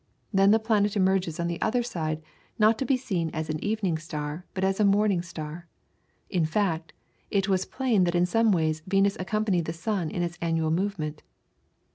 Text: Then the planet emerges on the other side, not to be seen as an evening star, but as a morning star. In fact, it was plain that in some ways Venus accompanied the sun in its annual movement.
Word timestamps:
Then 0.33 0.49
the 0.49 0.57
planet 0.57 0.95
emerges 0.95 1.39
on 1.39 1.45
the 1.45 1.61
other 1.61 1.83
side, 1.83 2.23
not 2.57 2.79
to 2.79 2.85
be 2.87 2.97
seen 2.97 3.29
as 3.35 3.51
an 3.51 3.63
evening 3.63 3.99
star, 3.99 4.45
but 4.55 4.63
as 4.63 4.79
a 4.79 4.83
morning 4.83 5.21
star. 5.21 5.67
In 6.27 6.43
fact, 6.43 6.91
it 7.29 7.47
was 7.47 7.65
plain 7.65 8.05
that 8.05 8.15
in 8.15 8.25
some 8.25 8.51
ways 8.51 8.81
Venus 8.87 9.15
accompanied 9.19 9.65
the 9.65 9.73
sun 9.73 10.09
in 10.09 10.23
its 10.23 10.39
annual 10.41 10.71
movement. 10.71 11.21